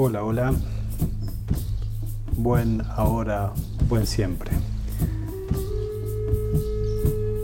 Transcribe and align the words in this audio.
Hola, 0.00 0.22
hola. 0.22 0.54
Buen 2.36 2.82
ahora, 2.88 3.52
buen 3.88 4.06
siempre. 4.06 4.52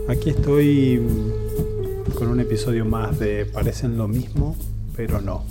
Aquí 0.07 0.29
estoy 0.29 1.05
con 2.17 2.29
un 2.29 2.39
episodio 2.39 2.85
más 2.85 3.19
de 3.19 3.45
Parecen 3.45 3.97
lo 3.97 4.07
mismo, 4.07 4.55
pero 4.95 5.19
no. 5.19 5.43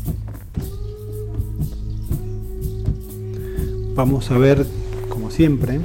Vamos 3.95 4.30
a 4.30 4.39
ver, 4.39 4.64
como 5.11 5.30
siempre, 5.30 5.80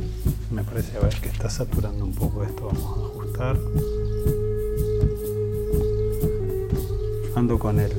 me 0.51 0.63
parece 0.63 0.95
a 0.95 1.01
ver 1.01 1.15
que 1.15 1.27
está 1.27 1.49
saturando 1.49 2.05
un 2.05 2.13
poco 2.13 2.45
esto, 2.45 2.67
vamos 2.67 2.97
a 2.97 3.07
ajustar. 3.07 3.59
Ando 7.35 7.59
con 7.59 7.77
el 7.81 7.91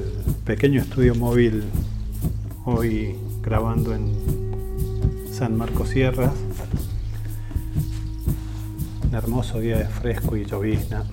pequeño 0.46 0.80
estudio 0.80 1.14
móvil 1.14 1.64
hoy 2.66 3.16
grabando 3.42 3.95
en 3.95 4.12
San 5.32 5.56
Marcos 5.56 5.91
Sierras. 5.91 6.32
Un 9.09 9.14
hermoso 9.14 9.60
día 9.60 9.78
de 9.78 9.87
fresco 9.87 10.37
y 10.37 10.45
llovizna. 10.45 11.04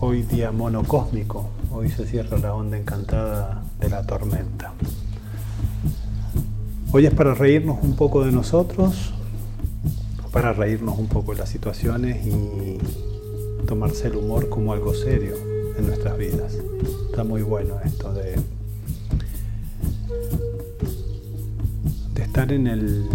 Hoy 0.00 0.22
día 0.22 0.52
monocósmico, 0.52 1.48
hoy 1.72 1.88
se 1.88 2.06
cierra 2.06 2.38
la 2.38 2.54
onda 2.54 2.78
encantada 2.78 3.62
de 3.80 3.88
la 3.88 4.06
tormenta. 4.06 4.72
Hoy 6.92 7.06
es 7.06 7.14
para 7.14 7.34
reírnos 7.34 7.78
un 7.82 7.96
poco 7.96 8.24
de 8.24 8.32
nosotros, 8.32 9.12
para 10.30 10.52
reírnos 10.52 10.98
un 10.98 11.08
poco 11.08 11.32
de 11.32 11.38
las 11.38 11.48
situaciones 11.48 12.24
y 12.26 12.78
tomarse 13.66 14.08
el 14.08 14.16
humor 14.16 14.48
como 14.48 14.72
algo 14.72 14.94
serio 14.94 15.34
en 15.76 15.86
nuestras 15.86 16.16
vidas. 16.16 16.54
Está 17.10 17.24
muy 17.24 17.42
bueno 17.42 17.80
esto 17.84 18.12
de 18.12 18.36
estar 22.38 22.52
en 22.52 22.68
el 22.68 23.08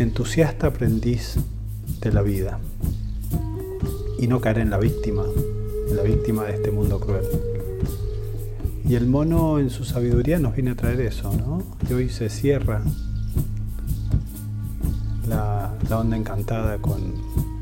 entusiasta 0.00 0.66
aprendiz 0.66 1.36
de 2.00 2.12
la 2.12 2.22
vida 2.22 2.58
y 4.18 4.26
no 4.26 4.40
caer 4.40 4.58
en 4.58 4.70
la 4.70 4.78
víctima, 4.78 5.22
en 5.88 5.96
la 5.96 6.02
víctima 6.02 6.42
de 6.46 6.54
este 6.54 6.72
mundo 6.72 6.98
cruel. 6.98 7.22
Y 8.88 8.96
el 8.96 9.06
mono 9.06 9.60
en 9.60 9.70
su 9.70 9.84
sabiduría 9.84 10.40
nos 10.40 10.56
viene 10.56 10.72
a 10.72 10.74
traer 10.74 11.00
eso, 11.00 11.32
¿no? 11.32 11.62
Y 11.88 11.92
hoy 11.92 12.08
se 12.08 12.28
cierra 12.28 12.82
la, 15.28 15.72
onda 15.96 16.16
encantada 16.16 16.78
con, 16.78 17.14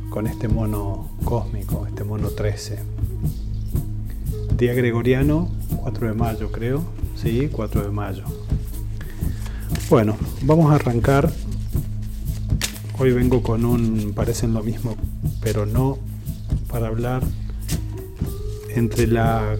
con 0.08 0.26
este 0.26 0.48
mono 0.48 1.10
cósmico, 1.22 1.86
este 1.86 2.02
mono 2.02 2.30
13. 2.30 2.78
Día 4.56 4.72
gregoriano, 4.72 5.50
4 5.82 6.08
de 6.08 6.14
mayo 6.14 6.50
creo, 6.50 6.82
sí, 7.14 7.50
4 7.52 7.82
de 7.82 7.90
mayo. 7.90 8.24
Bueno, 9.88 10.16
vamos 10.42 10.72
a 10.72 10.74
arrancar. 10.74 11.30
Hoy 12.98 13.12
vengo 13.12 13.40
con 13.44 13.64
un, 13.64 14.14
parecen 14.16 14.52
lo 14.52 14.64
mismo, 14.64 14.96
pero 15.40 15.64
no 15.64 15.98
para 16.68 16.88
hablar 16.88 17.22
entre 18.74 19.06
la 19.06 19.54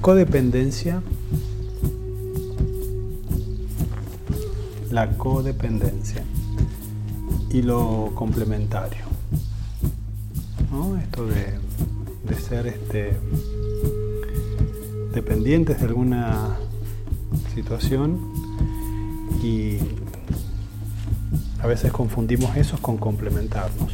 codependencia, 0.00 1.02
la 4.90 5.16
codependencia 5.16 6.24
y 7.50 7.62
lo 7.62 8.10
complementario. 8.16 9.04
¿no? 10.72 10.98
Esto 10.98 11.26
de, 11.26 11.60
de 12.26 12.40
ser 12.40 12.66
este, 12.66 13.16
dependientes 15.14 15.78
de 15.78 15.86
alguna 15.86 16.58
situación 17.54 18.18
y 19.42 19.78
a 21.62 21.66
veces 21.66 21.92
confundimos 21.92 22.56
eso 22.56 22.78
con 22.78 22.98
complementarnos. 22.98 23.92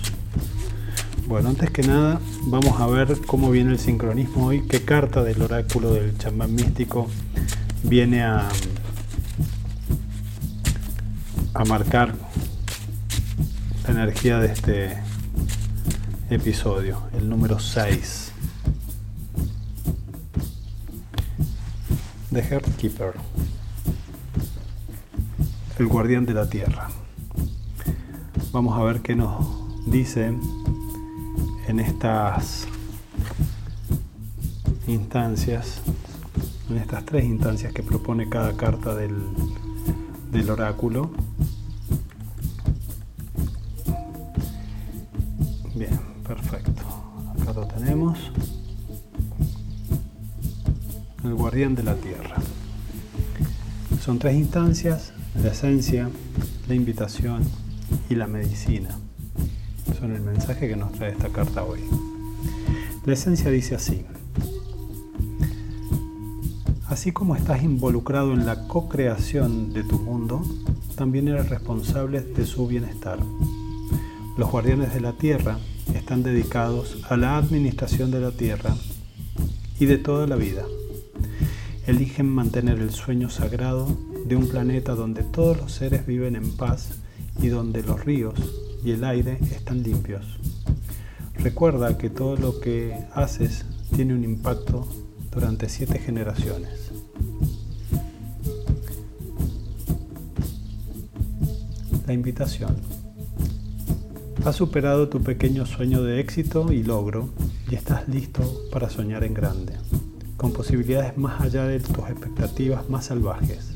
Bueno, 1.27 1.51
antes 1.51 1.71
que 1.71 1.83
nada 1.83 2.21
vamos 2.47 2.81
a 2.81 2.87
ver 2.87 3.17
cómo 3.27 3.51
viene 3.51 3.73
el 3.73 3.79
sincronismo 3.79 4.47
hoy, 4.47 4.67
qué 4.67 4.85
carta 4.85 5.23
del 5.23 5.41
oráculo 5.43 5.93
del 5.93 6.17
chamán 6.19 6.55
místico 6.55 7.09
viene 7.85 8.23
a, 8.25 8.49
a 11.55 11.65
marcar 11.67 12.15
la 13.85 13.91
energía 13.91 14.39
de 14.39 14.47
este 14.53 14.99
episodio, 16.31 17.03
el 17.13 17.29
número 17.29 17.59
6. 17.59 18.33
The 22.33 22.61
Keeper 22.79 23.15
el 25.81 25.87
guardián 25.87 26.27
de 26.27 26.35
la 26.35 26.47
tierra. 26.47 26.91
Vamos 28.53 28.79
a 28.79 28.83
ver 28.83 29.01
qué 29.01 29.17
nos 29.17 29.47
dice 29.87 30.31
en 31.69 31.81
estas 31.81 32.69
instancias, 34.87 35.81
en 36.69 36.77
estas 36.77 37.07
tres 37.07 37.25
instancias 37.25 37.73
que 37.73 37.83
propone 37.83 38.29
cada 38.29 38.59
carta 38.59 38.95
del, 38.95 39.15
del 40.31 40.51
oráculo. 40.51 41.13
Bien, 45.75 45.99
perfecto. 46.29 46.83
Acá 47.41 47.55
lo 47.55 47.67
tenemos. 47.67 48.19
El 51.25 51.33
guardián 51.33 51.75
de 51.75 51.85
la 51.85 51.95
tierra. 51.95 52.37
Son 54.05 54.19
tres 54.19 54.35
instancias 54.35 55.15
la 55.35 55.51
esencia, 55.51 56.09
la 56.69 56.75
invitación 56.75 57.43
y 58.09 58.15
la 58.15 58.27
medicina 58.27 58.99
son 59.99 60.13
el 60.13 60.23
mensaje 60.23 60.69
que 60.69 60.77
nos 60.77 60.93
trae 60.93 61.13
esta 61.13 61.29
carta 61.29 61.65
hoy. 61.65 61.81
La 63.05 63.15
esencia 63.15 63.51
dice 63.51 63.75
así. 63.75 64.05
Así 66.89 67.13
como 67.13 67.37
estás 67.37 67.63
involucrado 67.63 68.33
en 68.33 68.47
la 68.47 68.67
co-creación 68.67 69.73
de 69.73 69.85
tu 69.85 69.99
mundo, 69.99 70.43
también 70.97 71.29
eres 71.29 71.49
responsable 71.49 72.21
de 72.21 72.47
su 72.47 72.67
bienestar. 72.67 73.19
Los 74.37 74.51
guardianes 74.51 74.93
de 74.95 75.01
la 75.01 75.13
tierra 75.13 75.59
están 75.95 76.23
dedicados 76.23 76.99
a 77.09 77.17
la 77.17 77.37
administración 77.37 78.11
de 78.11 78.21
la 78.21 78.33
tierra 78.33 78.75
y 79.79 79.87
de 79.87 79.99
toda 79.99 80.27
la 80.27 80.37
vida. 80.37 80.65
Eligen 81.87 82.29
mantener 82.29 82.79
el 82.79 82.91
sueño 82.91 83.31
sagrado 83.31 83.87
de 84.25 84.37
un 84.37 84.49
planeta 84.49 84.95
donde 84.95 85.23
todos 85.23 85.57
los 85.57 85.73
seres 85.73 86.07
viven 86.07 86.37
en 86.37 86.57
paz 86.57 86.91
y 87.43 87.49
donde 87.49 87.83
los 87.83 88.05
ríos 88.05 88.35
y 88.85 88.93
el 88.93 89.05
aire 89.05 89.39
están 89.51 89.83
limpios. 89.83 90.39
Recuerda 91.35 91.97
que 91.97 92.11
todo 92.11 92.37
lo 92.37 92.61
que 92.61 92.97
haces 93.15 93.65
tiene 93.95 94.15
un 94.15 94.25
impacto 94.25 94.87
durante 95.31 95.69
siete 95.69 95.99
generaciones. 95.99 96.91
La 102.07 102.13
invitación. 102.13 102.77
Has 104.45 104.57
superado 104.57 105.09
tu 105.09 105.23
pequeño 105.23 105.67
sueño 105.67 106.03
de 106.03 106.19
éxito 106.19 106.73
y 106.73 106.83
logro 106.83 107.29
y 107.71 107.75
estás 107.75 108.09
listo 108.09 108.43
para 108.73 108.91
soñar 108.91 109.23
en 109.23 109.35
grande, 109.35 109.75
con 110.37 110.53
posibilidades 110.53 111.17
más 111.17 111.41
allá 111.41 111.65
de 111.65 111.79
tus 111.79 112.09
expectativas 112.09 112.89
más 112.89 113.07
salvajes. 113.07 113.70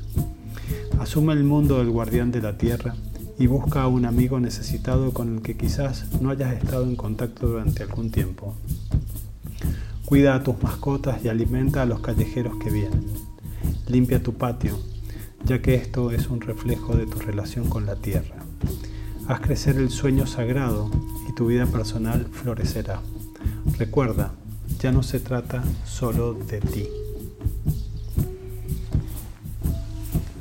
Asume 1.04 1.34
el 1.34 1.44
mundo 1.44 1.76
del 1.76 1.90
guardián 1.90 2.30
de 2.30 2.40
la 2.40 2.56
tierra 2.56 2.96
y 3.38 3.46
busca 3.46 3.82
a 3.82 3.88
un 3.88 4.06
amigo 4.06 4.40
necesitado 4.40 5.12
con 5.12 5.34
el 5.34 5.42
que 5.42 5.54
quizás 5.54 6.06
no 6.22 6.30
hayas 6.30 6.54
estado 6.54 6.84
en 6.84 6.96
contacto 6.96 7.46
durante 7.46 7.82
algún 7.82 8.10
tiempo. 8.10 8.54
Cuida 10.06 10.34
a 10.34 10.42
tus 10.42 10.62
mascotas 10.62 11.22
y 11.22 11.28
alimenta 11.28 11.82
a 11.82 11.84
los 11.84 12.00
callejeros 12.00 12.56
que 12.56 12.70
vienen. 12.70 13.04
Limpia 13.86 14.22
tu 14.22 14.32
patio, 14.32 14.78
ya 15.44 15.60
que 15.60 15.74
esto 15.74 16.10
es 16.10 16.28
un 16.28 16.40
reflejo 16.40 16.96
de 16.96 17.04
tu 17.04 17.18
relación 17.18 17.68
con 17.68 17.84
la 17.84 17.96
tierra. 17.96 18.36
Haz 19.28 19.40
crecer 19.40 19.76
el 19.76 19.90
sueño 19.90 20.26
sagrado 20.26 20.90
y 21.28 21.34
tu 21.34 21.48
vida 21.48 21.66
personal 21.66 22.28
florecerá. 22.32 23.02
Recuerda, 23.76 24.32
ya 24.80 24.90
no 24.90 25.02
se 25.02 25.20
trata 25.20 25.62
solo 25.84 26.32
de 26.32 26.60
ti. 26.60 26.88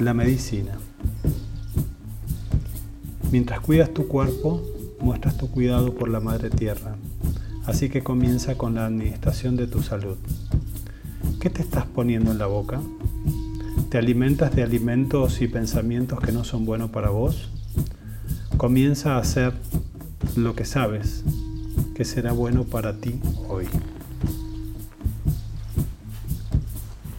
La 0.04 0.14
medicina. 0.14 0.74
Mientras 3.32 3.62
cuidas 3.62 3.94
tu 3.94 4.10
cuerpo, 4.10 4.62
muestras 5.00 5.38
tu 5.38 5.50
cuidado 5.50 5.96
por 5.96 6.10
la 6.10 6.20
Madre 6.20 6.50
Tierra. 6.50 6.98
Así 7.66 7.88
que 7.88 8.04
comienza 8.04 8.58
con 8.58 8.76
la 8.76 8.86
administración 8.86 9.56
de 9.56 9.66
tu 9.66 9.82
salud. 9.82 10.18
¿Qué 11.40 11.50
te 11.50 11.62
estás 11.62 11.86
poniendo 11.86 12.32
en 12.32 12.38
la 12.38 12.48
boca? 12.48 12.82
¿Te 13.90 13.98
alimentas 13.98 14.54
de 14.54 14.64
alimentos 14.64 15.42
y 15.42 15.48
pensamientos 15.48 16.20
que 16.20 16.34
no 16.34 16.44
son 16.44 16.66
buenos 16.66 16.90
para 16.90 17.10
vos? 17.10 17.50
Comienza 18.58 19.16
a 19.16 19.20
hacer 19.20 19.54
lo 20.36 20.54
que 20.54 20.66
sabes 20.66 21.24
que 21.96 22.04
será 22.04 22.34
bueno 22.34 22.66
para 22.66 22.98
ti 22.98 23.22
hoy. 23.48 23.68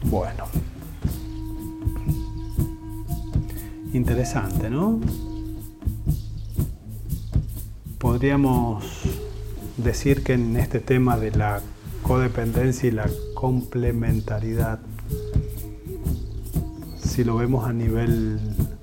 Bueno. 0.03 0.54
Interesante, 3.95 4.71
¿no? 4.71 4.99
Podríamos 7.99 8.85
decir 9.77 10.25
que 10.25 10.33
en 10.33 10.57
este 10.57 10.81
tema 10.81 11.17
de 11.17 11.31
la 11.31 11.61
codependencia 12.03 12.89
y 12.89 12.91
la 12.91 13.09
complementariedad, 13.35 14.81
si 17.05 17.23
lo 17.23 17.37
vemos 17.37 17.69
a 17.69 17.73
nivel 17.73 18.41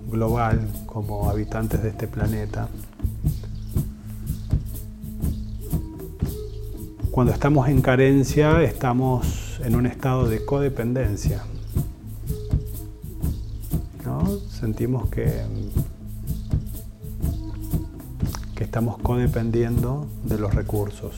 global 0.09 0.65
como 0.85 1.29
habitantes 1.29 1.83
de 1.83 1.89
este 1.89 2.07
planeta, 2.07 2.69
cuando 7.11 7.33
estamos 7.33 7.67
en 7.67 7.81
carencia 7.81 8.63
estamos 8.63 9.59
en 9.61 9.75
un 9.75 9.87
estado 9.87 10.29
de 10.29 10.45
codependencia. 10.45 11.43
Sentimos 14.61 15.09
que 15.09 15.43
estamos 18.71 18.99
codependiendo 18.99 20.07
de 20.23 20.37
los 20.37 20.55
recursos 20.55 21.15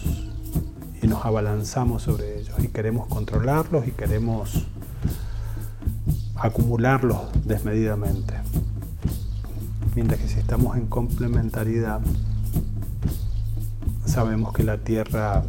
y 1.01 1.05
nos 1.05 1.23
abalanzamos 1.23 2.01
sobre 2.01 2.39
ellos 2.39 2.55
y 2.63 2.69
queremos 2.69 3.07
controlarlos 3.07 3.87
y 3.87 3.91
queremos 3.91 4.65
acumularlos 6.35 7.19
desmedidamente. 7.45 8.33
Mientras 9.93 10.19
que 10.21 10.29
si 10.29 10.39
estamos 10.39 10.77
en 10.77 10.87
complementariedad, 10.87 11.99
sabemos 14.05 14.53
que 14.53 14.63
la 14.63 14.79
tierra 14.79 15.43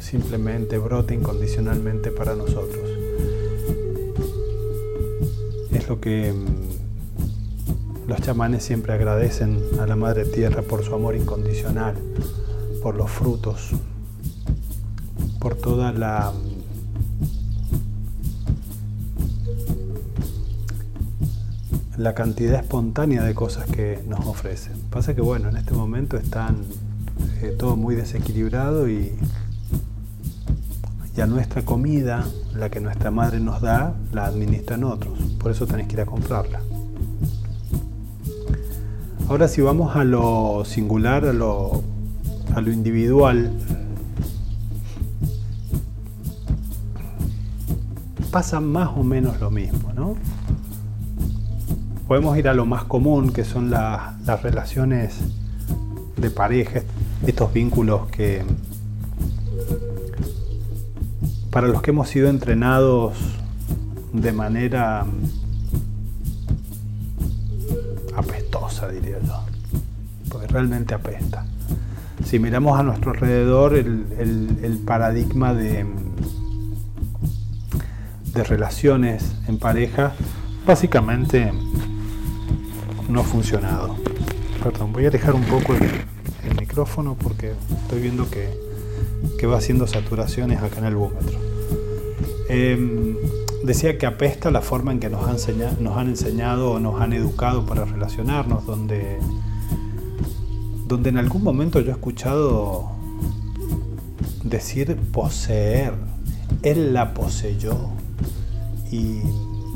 simplemente 0.00 0.78
brota 0.78 1.14
incondicionalmente 1.14 2.10
para 2.10 2.34
nosotros. 2.34 2.95
Lo 5.88 6.00
que 6.00 6.34
los 8.06 8.20
chamanes 8.20 8.64
siempre 8.64 8.92
agradecen 8.92 9.60
a 9.80 9.86
la 9.86 9.96
Madre 9.96 10.24
Tierra 10.24 10.62
por 10.62 10.84
su 10.84 10.94
amor 10.94 11.16
incondicional, 11.16 11.94
por 12.82 12.96
los 12.96 13.10
frutos, 13.10 13.70
por 15.38 15.54
toda 15.54 15.92
la 15.92 16.32
la 21.96 22.14
cantidad 22.14 22.60
espontánea 22.60 23.22
de 23.22 23.34
cosas 23.34 23.66
que 23.66 24.02
nos 24.06 24.26
ofrecen. 24.26 24.74
Pasa 24.90 25.14
que 25.14 25.22
bueno, 25.22 25.48
en 25.48 25.56
este 25.56 25.72
momento 25.72 26.16
están 26.16 26.64
eh, 27.40 27.54
todo 27.58 27.76
muy 27.76 27.94
desequilibrado 27.94 28.88
y 28.88 29.12
ya 31.14 31.26
nuestra 31.26 31.64
comida, 31.64 32.26
la 32.54 32.68
que 32.68 32.80
nuestra 32.80 33.10
madre 33.10 33.40
nos 33.40 33.62
da, 33.62 33.94
la 34.12 34.26
administran 34.26 34.84
otros. 34.84 35.18
Por 35.46 35.52
eso 35.52 35.64
tenés 35.64 35.86
que 35.86 35.92
ir 35.92 36.00
a 36.00 36.06
comprarla. 36.06 36.60
Ahora 39.28 39.46
si 39.46 39.60
vamos 39.60 39.94
a 39.94 40.02
lo 40.02 40.64
singular, 40.64 41.24
a 41.24 41.32
lo, 41.32 41.84
a 42.52 42.60
lo 42.60 42.72
individual, 42.72 43.52
pasa 48.32 48.58
más 48.58 48.88
o 48.96 49.04
menos 49.04 49.40
lo 49.40 49.52
mismo, 49.52 49.92
¿no? 49.92 50.16
Podemos 52.08 52.36
ir 52.36 52.48
a 52.48 52.52
lo 52.52 52.66
más 52.66 52.82
común, 52.82 53.32
que 53.32 53.44
son 53.44 53.70
las 53.70 54.42
relaciones 54.42 55.20
de 56.16 56.28
pareja, 56.28 56.82
estos 57.24 57.52
vínculos 57.52 58.08
que 58.08 58.42
para 61.52 61.68
los 61.68 61.82
que 61.82 61.92
hemos 61.92 62.08
sido 62.08 62.30
entrenados 62.30 63.16
de 64.20 64.32
manera 64.32 65.04
diría 68.84 69.18
yo, 69.20 69.44
porque 70.28 70.46
realmente 70.46 70.94
apesta. 70.94 71.44
Si 72.24 72.38
miramos 72.38 72.78
a 72.78 72.82
nuestro 72.82 73.12
alrededor, 73.12 73.74
el, 73.74 74.80
paradigma 74.84 75.54
de, 75.54 75.86
de 78.32 78.44
relaciones 78.44 79.34
en 79.48 79.58
pareja 79.58 80.12
básicamente 80.66 81.52
no 83.08 83.20
ha 83.20 83.24
funcionado. 83.24 83.96
Perdón, 84.62 84.92
voy 84.92 85.06
a 85.06 85.10
dejar 85.10 85.34
un 85.34 85.44
poco 85.44 85.74
el, 85.74 86.04
micrófono 86.60 87.16
porque 87.20 87.52
estoy 87.82 88.02
viendo 88.02 88.28
que, 88.30 88.48
que, 89.38 89.46
va 89.46 89.58
haciendo 89.58 89.86
saturaciones 89.86 90.62
acá 90.62 90.78
en 90.78 90.84
el 90.86 90.96
búmetro. 90.96 91.38
Em, 92.48 93.16
decía 93.64 93.98
que 93.98 94.06
apesta 94.06 94.50
la 94.50 94.60
forma 94.60 94.92
en 94.92 95.00
que 95.00 95.08
nos 95.08 95.24
han, 95.24 95.32
enseñado, 95.32 95.76
nos 95.80 95.96
han 95.96 96.08
enseñado 96.08 96.72
o 96.72 96.80
nos 96.80 97.00
han 97.00 97.12
educado 97.12 97.66
para 97.66 97.84
relacionarnos, 97.84 98.66
donde, 98.66 99.18
donde 100.86 101.10
en 101.10 101.18
algún 101.18 101.42
momento 101.42 101.80
yo 101.80 101.90
he 101.90 101.94
escuchado 101.94 102.90
decir 104.44 104.96
poseer, 105.12 105.94
él 106.62 106.94
la 106.94 107.14
poseyó. 107.14 107.76
Y, 108.90 109.20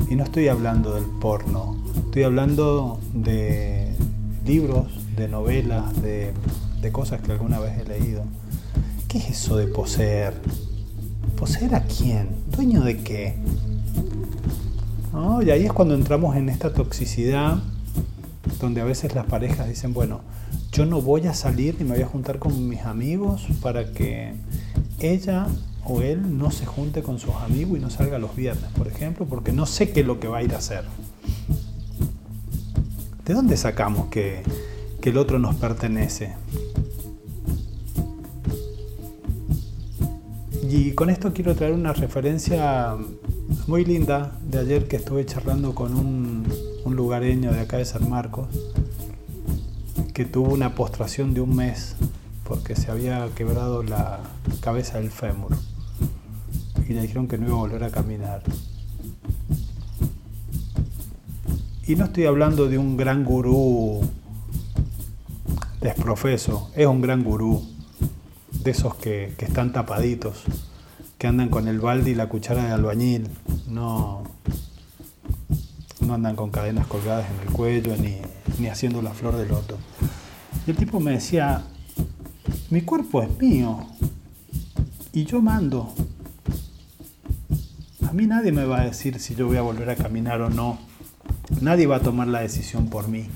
y 0.09 0.15
no 0.15 0.23
estoy 0.23 0.47
hablando 0.47 0.93
del 0.93 1.05
porno, 1.05 1.75
estoy 2.05 2.23
hablando 2.23 2.99
de 3.13 3.95
libros, 4.45 4.87
de 5.15 5.27
novelas, 5.27 6.01
de, 6.01 6.33
de 6.81 6.91
cosas 6.91 7.21
que 7.21 7.33
alguna 7.33 7.59
vez 7.59 7.77
he 7.79 7.85
leído. 7.85 8.23
¿Qué 9.07 9.17
es 9.17 9.29
eso 9.29 9.57
de 9.57 9.67
poseer? 9.67 10.33
¿Poseer 11.41 11.73
a 11.73 11.81
quién? 11.81 12.29
¿Dueño 12.55 12.83
de 12.83 12.99
qué? 12.99 13.33
Y 15.43 15.49
ahí 15.49 15.65
es 15.65 15.73
cuando 15.73 15.95
entramos 15.95 16.35
en 16.35 16.49
esta 16.49 16.71
toxicidad 16.71 17.57
donde 18.59 18.79
a 18.79 18.83
veces 18.83 19.15
las 19.15 19.25
parejas 19.25 19.67
dicen, 19.67 19.91
bueno, 19.91 20.21
yo 20.71 20.85
no 20.85 21.01
voy 21.01 21.25
a 21.25 21.33
salir 21.33 21.77
ni 21.79 21.83
me 21.83 21.95
voy 21.95 22.03
a 22.03 22.05
juntar 22.05 22.37
con 22.37 22.69
mis 22.69 22.81
amigos 22.81 23.47
para 23.59 23.91
que 23.91 24.35
ella 24.99 25.47
o 25.83 26.01
él 26.03 26.37
no 26.37 26.51
se 26.51 26.67
junte 26.67 27.01
con 27.01 27.17
sus 27.17 27.33
amigos 27.33 27.79
y 27.79 27.81
no 27.81 27.89
salga 27.89 28.19
los 28.19 28.35
viernes, 28.35 28.69
por 28.77 28.87
ejemplo, 28.87 29.25
porque 29.25 29.51
no 29.51 29.65
sé 29.65 29.89
qué 29.89 30.01
es 30.01 30.05
lo 30.05 30.19
que 30.19 30.27
va 30.27 30.37
a 30.37 30.43
ir 30.43 30.53
a 30.53 30.59
hacer. 30.59 30.83
¿De 33.25 33.33
dónde 33.33 33.57
sacamos 33.57 34.09
que, 34.09 34.43
que 35.01 35.09
el 35.09 35.17
otro 35.17 35.39
nos 35.39 35.55
pertenece? 35.55 36.35
Y 40.73 40.93
con 40.93 41.09
esto 41.09 41.33
quiero 41.33 41.53
traer 41.53 41.73
una 41.73 41.91
referencia 41.91 42.95
muy 43.67 43.83
linda 43.83 44.39
de 44.41 44.59
ayer 44.59 44.87
que 44.87 44.95
estuve 44.95 45.25
charlando 45.25 45.75
con 45.75 45.93
un, 45.93 46.47
lugareño 46.85 47.51
de 47.51 47.59
acá 47.59 47.75
de 47.75 47.83
San 47.83 48.09
Marcos 48.09 48.47
que 50.13 50.23
tuvo 50.23 50.53
una 50.53 50.73
postración 50.73 51.33
de 51.33 51.41
un 51.41 51.57
mes 51.57 51.97
porque 52.45 52.77
se 52.77 52.89
había 52.89 53.27
quebrado 53.35 53.83
la 53.83 54.21
cabeza 54.61 54.97
del 54.97 55.11
fémur 55.11 55.51
y 56.87 56.93
le 56.93 57.01
dijeron 57.01 57.27
que 57.27 57.37
no 57.37 57.47
iba 57.47 57.55
a 57.57 57.59
volver 57.59 57.83
a 57.83 57.89
caminar. 57.89 58.41
Y 61.85 61.97
no 61.97 62.05
estoy 62.05 62.27
hablando 62.27 62.69
de 62.69 62.77
un 62.77 62.95
gran 62.95 63.25
gurú 63.25 63.99
desprofeso, 65.81 66.71
es 66.77 66.87
un 66.87 67.01
gran 67.01 67.25
gurú, 67.25 67.61
de 68.63 68.71
esos 68.71 68.95
que, 68.95 69.33
que 69.37 69.45
están 69.45 69.71
tapaditos, 69.71 70.43
que 71.17 71.27
andan 71.27 71.49
con 71.49 71.67
el 71.67 71.79
balde 71.79 72.11
y 72.11 72.15
la 72.15 72.29
cuchara 72.29 72.65
de 72.65 72.71
albañil, 72.71 73.29
no, 73.67 74.23
no 76.05 76.13
andan 76.15 76.35
con 76.35 76.49
cadenas 76.49 76.87
colgadas 76.87 77.27
en 77.29 77.47
el 77.47 77.53
cuello 77.53 77.95
ni, 77.97 78.67
haciendo 78.67 79.01
la 79.01 79.11
flor 79.11 79.37
de 79.37 79.47
loto. 79.47 79.77
Y 80.65 80.71
el 80.71 80.77
tipo 80.77 80.99
me 80.99 81.11
decía, 81.11 81.63
mi 82.69 82.81
cuerpo 82.81 83.21
es 83.21 83.37
mío 83.39 83.85
y 85.13 85.25
yo 85.25 85.41
mando. 85.41 85.93
A 88.07 88.13
mí 88.13 88.25
nadie 88.25 88.51
me 88.51 88.65
va 88.65 88.81
a 88.81 88.85
decir 88.85 89.19
si 89.19 89.35
yo 89.35 89.47
voy 89.47 89.57
a 89.57 89.61
volver 89.61 89.89
a 89.89 89.95
caminar 89.95 90.41
o 90.41 90.49
no. 90.49 90.79
Nadie 91.61 91.87
va 91.87 91.97
a 91.97 92.01
tomar 92.01 92.27
la 92.27 92.41
decisión 92.41 92.89
por 92.89 93.07
mí. 93.07 93.27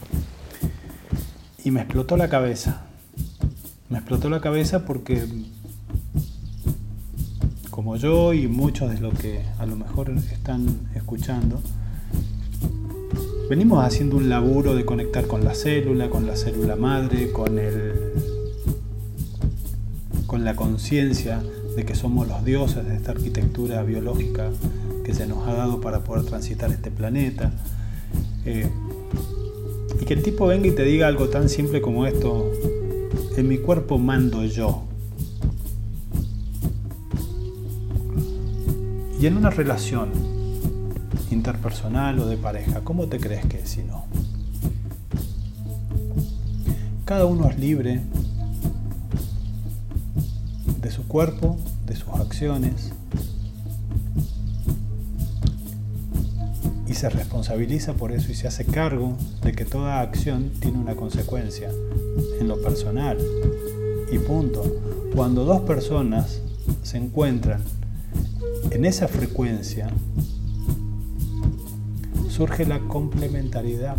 Y 1.64 1.72
me 1.72 1.82
explotó 1.82 2.18
la 2.18 2.30
cabeza. 2.30 2.86
Me 3.90 4.00
explotó 4.00 4.30
la 4.30 4.42
cabeza 4.42 4.86
porque 4.86 5.24
como 7.70 7.98
yo 7.98 8.34
y 8.34 8.48
muchos 8.48 8.90
de 8.90 9.00
los 9.00 9.14
que 9.20 9.42
a 9.60 9.66
lo 9.66 9.76
mejor 9.76 10.10
están 10.10 10.66
escuchando, 10.96 11.62
venimos 13.50 13.84
haciendo 13.84 14.18
un 14.18 14.30
laburo 14.30 14.76
de 14.76 14.86
conectar 14.86 15.28
con 15.28 15.44
la 15.44 15.54
célula, 15.54 16.10
con 16.10 16.26
la 16.26 16.36
célula 16.36 16.76
madre, 16.76 17.32
con 17.32 17.60
el 17.60 17.94
con 20.26 20.44
la 20.44 20.56
conciencia 20.56 21.44
de 21.76 21.86
que 21.86 21.96
somos 21.96 22.28
los 22.28 22.44
dioses 22.44 22.86
de 22.88 22.96
esta 22.96 23.12
arquitectura 23.12 23.84
biológica 23.84 24.50
que 25.04 25.14
se 25.14 25.28
nos 25.28 25.48
ha 25.48 25.54
dado 25.54 25.80
para 25.82 26.04
poder 26.04 26.26
transitar 26.26 26.72
este 26.72 26.90
planeta. 26.90 27.52
Eh, 28.46 28.68
y 30.02 30.06
que 30.06 30.14
el 30.14 30.24
tipo 30.24 30.48
venga 30.48 30.68
y 30.68 30.72
te 30.72 30.84
diga 30.84 31.08
algo 31.08 31.30
tan 31.30 31.50
simple 31.50 31.82
como 31.82 32.06
esto, 32.06 32.52
en 33.38 33.50
mi 33.50 33.58
cuerpo 33.58 33.98
mando 33.98 34.46
yo. 34.46 34.84
Y 39.20 39.26
en 39.28 39.36
una 39.38 39.50
relación 39.50 40.12
interpersonal 41.32 42.20
o 42.20 42.28
de 42.28 42.38
pareja, 42.38 42.82
¿cómo 42.82 43.08
te 43.08 43.20
crees 43.20 43.46
que 43.46 43.60
es 43.60 43.70
si 43.70 43.84
no? 43.84 44.06
Cada 47.04 47.26
uno 47.26 47.50
es 47.50 47.60
libre 47.60 48.02
de 50.82 50.92
su 50.92 51.08
cuerpo, 51.08 51.58
de 51.86 51.96
sus 51.96 52.10
acciones, 52.10 52.94
y 56.88 56.94
se 56.94 57.10
responsabiliza 57.10 57.94
por 57.94 58.12
eso 58.12 58.32
y 58.32 58.36
se 58.36 58.48
hace 58.48 58.66
cargo 58.66 59.18
de 59.44 59.52
que 59.52 59.66
toda 59.66 60.02
acción 60.02 60.52
tiene 60.60 60.78
una 60.78 60.96
consecuencia 60.96 61.70
en 62.40 62.48
lo 62.48 62.62
personal. 62.62 63.18
Y 64.12 64.20
punto. 64.20 64.64
Cuando 65.16 65.46
dos 65.46 65.62
personas 65.62 66.42
se 66.84 66.98
encuentran 66.98 67.62
en 68.72 68.86
esa 68.86 69.08
frecuencia, 69.08 69.90
surge 72.30 72.66
la 72.66 72.80
complementariedad, 72.80 73.96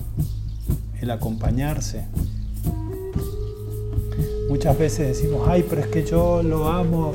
el 1.00 1.10
acompañarse. 1.10 2.04
Muchas 4.50 4.78
veces 4.78 5.08
decimos, 5.08 5.48
ay, 5.48 5.64
pero 5.68 5.80
es 5.80 5.88
que 5.88 6.04
yo 6.04 6.42
lo 6.42 6.68
amo 6.68 7.12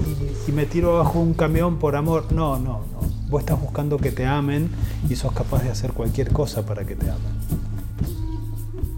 y, 0.47 0.51
me 0.51 0.65
tiro 0.65 0.97
bajo 0.97 1.19
un 1.19 1.33
camión 1.33 1.77
por 1.77 1.95
amor. 1.95 2.31
No, 2.31 2.57
no, 2.57 2.81
no. 2.91 3.01
Vos 3.29 3.41
estás 3.41 3.61
buscando 3.61 3.97
que 3.97 4.11
te 4.11 4.25
amen 4.25 4.69
y 5.09 5.15
sos 5.15 5.31
capaz 5.31 5.63
de 5.63 5.69
hacer 5.69 5.93
cualquier 5.93 6.31
cosa 6.31 6.65
para 6.65 6.85
que 6.85 6.95
te 6.95 7.05
amen. 7.05 7.21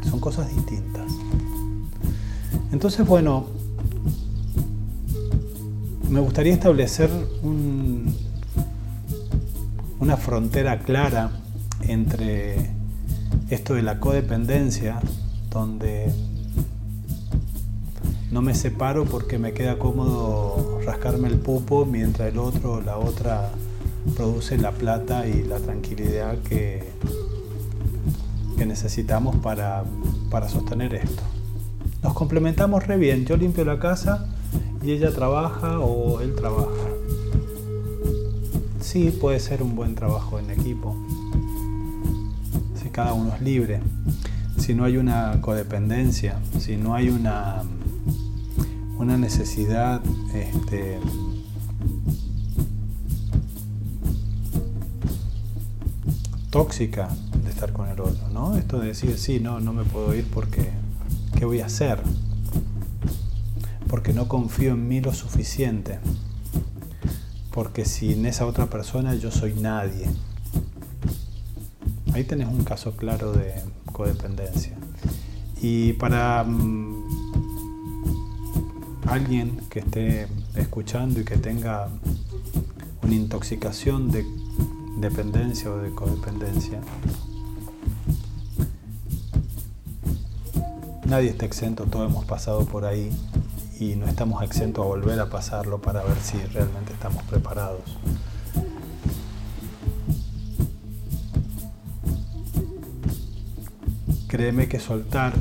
Son 0.10 0.20
cosas 0.20 0.48
distintas. 0.48 0.93
Entonces, 2.74 3.06
bueno, 3.06 3.46
me 6.10 6.20
gustaría 6.20 6.54
establecer 6.54 7.08
una 10.00 10.18
frontera 10.18 10.80
clara 10.80 11.30
entre 11.82 12.72
esto 13.52 13.76
de 13.76 13.84
la 13.84 14.00
codependencia, 14.00 15.00
donde 15.52 16.12
no 18.32 18.42
me 18.42 18.56
separo 18.56 19.06
porque 19.06 19.38
me 19.38 19.54
queda 19.54 19.78
cómodo 19.78 20.82
rascarme 20.84 21.28
el 21.28 21.38
pupo 21.38 21.86
mientras 21.86 22.30
el 22.30 22.40
otro 22.40 22.74
o 22.74 22.82
la 22.82 22.98
otra 22.98 23.52
produce 24.16 24.58
la 24.58 24.72
plata 24.72 25.28
y 25.28 25.44
la 25.44 25.60
tranquilidad 25.60 26.40
que, 26.40 26.84
que 28.58 28.66
necesitamos 28.66 29.36
para, 29.36 29.84
para 30.32 30.50
sostener 30.50 30.96
esto. 30.96 31.22
Nos 32.04 32.14
complementamos 32.14 32.86
re 32.86 32.98
bien, 32.98 33.26
yo 33.26 33.38
limpio 33.38 33.64
la 33.64 33.80
casa 33.80 34.28
y 34.84 34.92
ella 34.92 35.12
trabaja 35.12 35.80
o 35.80 36.20
él 36.20 36.36
trabaja. 36.36 36.70
Sí, 38.82 39.10
puede 39.10 39.40
ser 39.40 39.64
un 39.64 39.76
buen 39.76 39.96
trabajo 39.96 40.38
en 40.38 40.52
equipo, 40.52 40.96
si 42.76 42.90
cada 42.90 43.14
uno 43.14 43.34
es 43.34 43.42
libre, 43.42 43.80
si 44.58 44.76
no 44.76 44.84
hay 44.84 44.98
una 44.98 45.40
codependencia, 45.42 46.40
si 46.60 46.76
no 46.76 46.94
hay 46.94 47.10
una, 47.10 47.64
una 48.98 49.18
necesidad 49.18 50.02
este, 50.36 51.00
tóxica 56.50 57.10
de 57.44 57.50
estar 57.50 57.74
con 57.74 57.88
el 57.88 58.00
otro, 58.00 58.30
¿no? 58.32 58.56
Esto 58.58 58.80
de 58.80 58.88
decir, 58.88 59.18
sí, 59.18 59.40
no, 59.40 59.60
no 59.60 59.74
me 59.74 59.86
puedo 59.86 60.14
ir 60.14 60.26
porque, 60.32 60.70
¿qué 61.44 61.48
voy 61.48 61.60
a 61.60 61.66
hacer? 61.66 62.00
porque 63.90 64.14
no 64.14 64.30
confío 64.30 64.72
en 64.72 64.88
mí 64.88 65.02
lo 65.02 65.14
suficiente, 65.14 66.00
porque 67.52 67.84
sin 67.84 68.26
esa 68.26 68.46
otra 68.46 68.68
persona 68.68 69.14
yo 69.16 69.30
soy 69.30 69.54
nadie. 69.54 70.08
Ahí 72.14 72.24
tenés 72.24 72.48
un 72.48 72.64
caso 72.64 72.96
claro 72.96 73.34
de 73.34 73.56
codependencia. 73.92 74.72
Y 75.62 75.92
para 75.94 76.46
mm, 76.46 77.04
alguien 79.08 79.60
que 79.70 79.80
esté 79.80 80.28
escuchando 80.56 81.20
y 81.20 81.26
que 81.26 81.36
tenga 81.36 81.90
una 83.02 83.16
intoxicación 83.16 84.12
de 84.12 84.26
dependencia 84.98 85.70
o 85.70 85.78
de 85.78 85.94
codependencia, 85.94 86.80
nadie 91.14 91.30
está 91.30 91.46
exento, 91.46 91.84
todos 91.84 92.10
hemos 92.10 92.26
pasado 92.26 92.66
por 92.66 92.86
ahí 92.86 93.12
y 93.80 93.96
no 93.96 94.08
estamos 94.08 94.42
exentos 94.42 94.84
a 94.84 94.88
volver 94.88 95.20
a 95.20 95.30
pasarlo 95.30 95.80
para 95.80 96.02
ver 96.02 96.18
si 96.20 96.40
realmente 96.40 96.92
estamos 96.92 97.22
preparados. 97.26 97.82
Créeme 104.28 104.68
que 104.68 104.80
soltar 104.80 105.34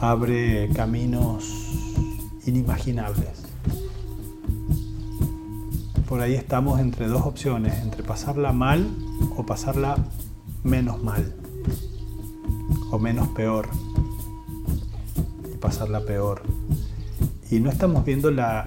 abre 0.00 0.70
caminos 0.72 1.44
inimaginables. 2.46 3.42
Por 6.08 6.20
ahí 6.20 6.34
estamos 6.34 6.78
entre 6.78 7.08
dos 7.08 7.22
opciones, 7.22 7.82
entre 7.82 8.04
pasarla 8.04 8.52
mal 8.52 8.88
o 9.36 9.44
pasarla 9.44 9.96
menos 10.62 11.02
mal 11.02 11.43
o 12.94 12.98
menos 12.98 13.28
peor 13.28 13.68
pasarla 15.60 16.00
peor. 16.04 16.42
Y 17.50 17.58
no 17.58 17.70
estamos 17.70 18.04
viendo 18.04 18.30
la 18.30 18.66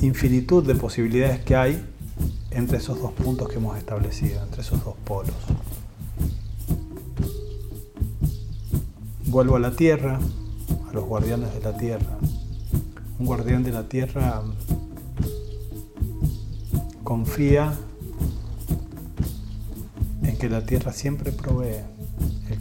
infinitud 0.00 0.62
de 0.62 0.74
posibilidades 0.74 1.40
que 1.40 1.56
hay 1.56 1.82
entre 2.50 2.76
esos 2.76 3.00
dos 3.00 3.12
puntos 3.12 3.48
que 3.48 3.56
hemos 3.56 3.78
establecido, 3.78 4.42
entre 4.42 4.60
esos 4.60 4.84
dos 4.84 4.94
polos. 5.04 5.34
Vuelvo 9.24 9.56
a 9.56 9.58
la 9.58 9.70
tierra, 9.70 10.20
a 10.88 10.92
los 10.92 11.04
guardianes 11.04 11.52
de 11.54 11.60
la 11.60 11.76
tierra. 11.76 12.18
Un 13.18 13.24
guardián 13.24 13.62
de 13.62 13.72
la 13.72 13.88
tierra 13.88 14.42
confía 17.02 17.72
en 20.22 20.36
que 20.36 20.50
la 20.50 20.66
tierra 20.66 20.92
siempre 20.92 21.32
provee, 21.32 21.95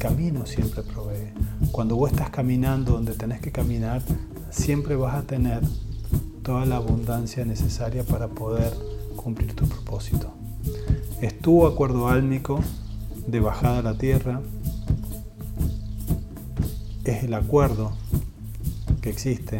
camino 0.07 0.45
siempre 0.45 0.83
provee. 0.83 1.33
Cuando 1.71 1.95
vos 1.95 2.12
estás 2.12 2.29
caminando 2.29 2.91
donde 2.91 3.15
tenés 3.15 3.41
que 3.41 3.51
caminar, 3.51 4.03
siempre 4.51 4.95
vas 4.95 5.15
a 5.15 5.24
tener 5.24 5.62
toda 6.43 6.63
la 6.67 6.75
abundancia 6.75 7.43
necesaria 7.43 8.03
para 8.03 8.27
poder 8.27 8.71
cumplir 9.15 9.55
tu 9.55 9.67
propósito. 9.67 10.31
Es 11.21 11.39
tu 11.39 11.65
acuerdo 11.65 12.07
álmico 12.07 12.59
de 13.25 13.39
bajada 13.39 13.79
a 13.79 13.81
la 13.81 13.97
tierra, 13.97 14.41
es 17.03 17.24
el 17.24 17.33
acuerdo 17.33 17.91
que 19.01 19.09
existe 19.09 19.59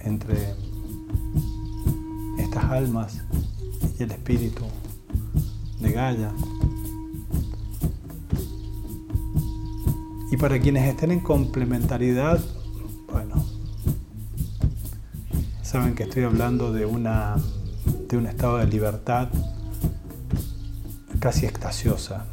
entre 0.00 0.54
estas 2.40 2.64
almas 2.64 3.18
y 3.96 4.02
el 4.02 4.10
espíritu 4.10 4.64
de 5.78 5.92
Gaia 5.92 6.32
Y 10.30 10.36
para 10.36 10.60
quienes 10.60 10.86
estén 10.88 11.10
en 11.10 11.20
complementariedad, 11.20 12.38
bueno, 13.10 13.44
saben 15.62 15.94
que 15.94 16.02
estoy 16.02 16.24
hablando 16.24 16.72
de, 16.72 16.84
una, 16.84 17.36
de 18.08 18.16
un 18.16 18.26
estado 18.26 18.58
de 18.58 18.66
libertad 18.66 19.28
casi 21.18 21.46
extasiosa, 21.46 22.26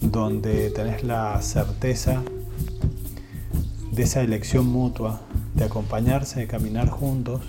donde 0.00 0.70
tenés 0.70 1.04
la 1.04 1.40
certeza 1.42 2.22
de 3.92 4.02
esa 4.02 4.22
elección 4.22 4.66
mutua, 4.66 5.20
de 5.54 5.64
acompañarse, 5.64 6.40
de 6.40 6.46
caminar 6.46 6.88
juntos 6.88 7.42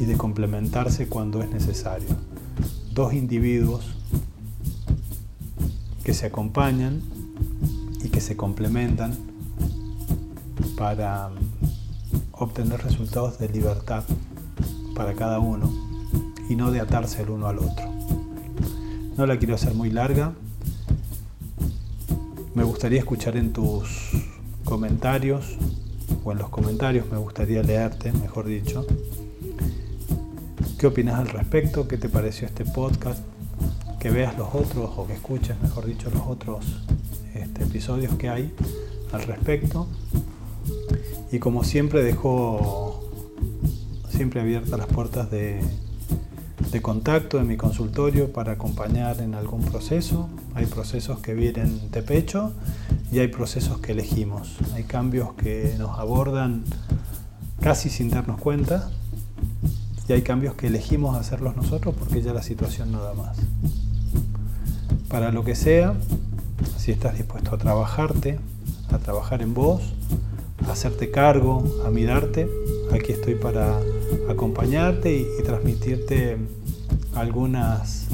y 0.00 0.04
de 0.04 0.16
complementarse 0.16 1.08
cuando 1.08 1.42
es 1.42 1.50
necesario. 1.50 2.10
Dos 2.92 3.12
individuos 3.12 3.94
que 6.04 6.12
se 6.12 6.26
acompañan 6.26 7.00
y 8.04 8.10
que 8.10 8.20
se 8.20 8.36
complementan 8.36 9.16
para 10.76 11.30
obtener 12.32 12.82
resultados 12.82 13.38
de 13.38 13.48
libertad 13.48 14.04
para 14.94 15.14
cada 15.14 15.38
uno 15.38 15.72
y 16.48 16.56
no 16.56 16.70
de 16.70 16.80
atarse 16.80 17.22
el 17.22 17.30
uno 17.30 17.48
al 17.48 17.58
otro. 17.58 17.90
No 19.16 19.26
la 19.26 19.38
quiero 19.38 19.54
hacer 19.54 19.74
muy 19.74 19.90
larga. 19.90 20.34
Me 22.54 22.64
gustaría 22.64 22.98
escuchar 22.98 23.36
en 23.36 23.52
tus 23.52 24.10
comentarios 24.64 25.56
o 26.22 26.32
en 26.32 26.38
los 26.38 26.50
comentarios 26.50 27.06
me 27.10 27.18
gustaría 27.18 27.62
leerte, 27.62 28.12
mejor 28.12 28.46
dicho. 28.46 28.86
¿Qué 30.78 30.86
opinas 30.86 31.18
al 31.18 31.28
respecto? 31.28 31.88
¿Qué 31.88 31.96
te 31.96 32.10
pareció 32.10 32.46
este 32.46 32.64
podcast? 32.64 33.33
Que 34.04 34.10
veas 34.10 34.36
los 34.36 34.54
otros 34.54 34.90
o 34.98 35.06
que 35.06 35.14
escuches, 35.14 35.58
mejor 35.62 35.86
dicho, 35.86 36.10
los 36.10 36.26
otros 36.26 36.62
este, 37.32 37.62
episodios 37.62 38.14
que 38.16 38.28
hay 38.28 38.52
al 39.12 39.22
respecto. 39.22 39.86
Y 41.32 41.38
como 41.38 41.64
siempre 41.64 42.02
dejo 42.02 43.02
siempre 44.10 44.42
abiertas 44.42 44.78
las 44.78 44.88
puertas 44.88 45.30
de, 45.30 45.58
de 46.70 46.82
contacto 46.82 47.40
en 47.40 47.46
mi 47.46 47.56
consultorio 47.56 48.30
para 48.30 48.52
acompañar 48.52 49.22
en 49.22 49.34
algún 49.34 49.62
proceso. 49.62 50.28
Hay 50.54 50.66
procesos 50.66 51.20
que 51.20 51.32
vienen 51.32 51.90
de 51.90 52.02
pecho 52.02 52.52
y 53.10 53.20
hay 53.20 53.28
procesos 53.28 53.78
que 53.78 53.92
elegimos. 53.92 54.58
Hay 54.74 54.84
cambios 54.84 55.32
que 55.32 55.76
nos 55.78 55.98
abordan 55.98 56.62
casi 57.62 57.88
sin 57.88 58.10
darnos 58.10 58.38
cuenta 58.38 58.90
y 60.06 60.12
hay 60.12 60.20
cambios 60.20 60.56
que 60.56 60.66
elegimos 60.66 61.16
hacerlos 61.16 61.56
nosotros 61.56 61.94
porque 61.98 62.20
ya 62.20 62.34
la 62.34 62.42
situación 62.42 62.92
no 62.92 63.02
da 63.02 63.14
más. 63.14 63.38
Para 65.14 65.30
lo 65.30 65.44
que 65.44 65.54
sea, 65.54 65.94
si 66.76 66.90
estás 66.90 67.16
dispuesto 67.16 67.54
a 67.54 67.58
trabajarte, 67.58 68.40
a 68.90 68.98
trabajar 68.98 69.42
en 69.42 69.54
vos, 69.54 69.80
a 70.66 70.72
hacerte 70.72 71.12
cargo, 71.12 71.62
a 71.86 71.90
mirarte, 71.90 72.48
aquí 72.92 73.12
estoy 73.12 73.36
para 73.36 73.78
acompañarte 74.28 75.16
y, 75.16 75.24
transmitirte 75.44 76.36
algunas 77.14 78.08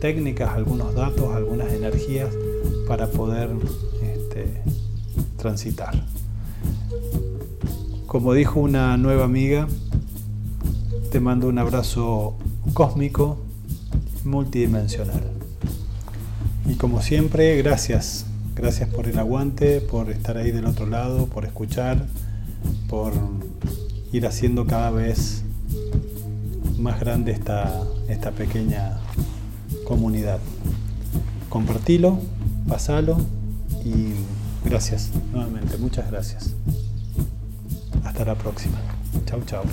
técnicas, 0.00 0.54
algunos 0.54 0.94
datos, 0.94 1.36
algunas 1.36 1.70
energías 1.70 2.30
para 2.88 3.10
poder 3.10 3.50
este, 4.00 4.62
transitar. 5.36 6.02
Como 8.06 8.32
dijo 8.32 8.58
una 8.58 8.96
nueva 8.96 9.24
amiga, 9.24 9.68
te 11.12 11.20
mando 11.20 11.46
un 11.46 11.58
abrazo 11.58 12.38
cósmico, 12.72 13.36
multidimensional. 14.24 15.35
Y 16.68 16.74
como 16.74 17.02
siempre, 17.02 17.56
gracias. 17.62 18.26
Gracias 18.54 18.88
por 18.88 19.06
el 19.06 19.18
aguante, 19.18 19.80
por 19.80 20.10
estar 20.10 20.36
ahí 20.38 20.50
del 20.50 20.64
otro 20.64 20.86
lado, 20.86 21.26
por 21.26 21.44
escuchar, 21.44 22.06
por 22.88 23.12
ir 24.12 24.26
haciendo 24.26 24.66
cada 24.66 24.90
vez 24.90 25.42
más 26.78 26.98
grande 26.98 27.32
esta, 27.32 27.82
esta 28.08 28.32
pequeña 28.32 28.98
comunidad. 29.84 30.38
Compartilo, 31.50 32.18
pasalo 32.68 33.18
y 33.84 34.12
gracias 34.68 35.10
nuevamente, 35.32 35.76
muchas 35.76 36.10
gracias. 36.10 36.54
Hasta 38.04 38.24
la 38.24 38.34
próxima. 38.36 38.78
Chau, 39.26 39.42
chau. 39.44 39.64